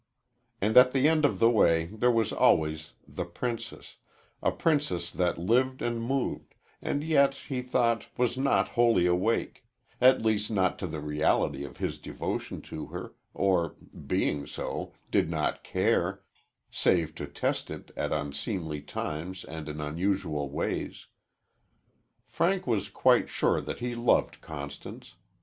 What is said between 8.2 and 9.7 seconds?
not wholly awake